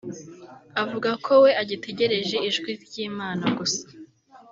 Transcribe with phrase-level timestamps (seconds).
[0.81, 3.85] avuga ko we agitereje ijwi ry’Imana gusa